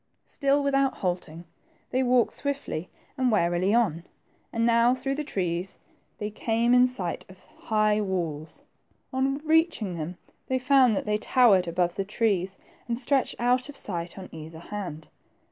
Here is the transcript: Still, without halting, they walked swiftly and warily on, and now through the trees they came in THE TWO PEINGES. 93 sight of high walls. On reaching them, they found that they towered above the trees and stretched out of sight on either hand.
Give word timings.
Still, 0.25 0.63
without 0.63 0.95
halting, 0.97 1.45
they 1.91 2.01
walked 2.01 2.33
swiftly 2.33 2.89
and 3.19 3.31
warily 3.31 3.71
on, 3.71 4.03
and 4.51 4.65
now 4.65 4.95
through 4.95 5.13
the 5.13 5.23
trees 5.23 5.77
they 6.17 6.31
came 6.31 6.73
in 6.73 6.85
THE 6.85 6.87
TWO 6.87 6.89
PEINGES. 6.95 6.99
93 6.99 7.05
sight 7.05 7.25
of 7.29 7.45
high 7.67 8.01
walls. 8.01 8.63
On 9.13 9.37
reaching 9.45 9.93
them, 9.93 10.17
they 10.47 10.57
found 10.57 10.95
that 10.95 11.05
they 11.05 11.19
towered 11.19 11.67
above 11.67 11.97
the 11.97 12.03
trees 12.03 12.57
and 12.87 12.97
stretched 12.97 13.35
out 13.37 13.69
of 13.69 13.77
sight 13.77 14.17
on 14.17 14.27
either 14.33 14.57
hand. 14.57 15.07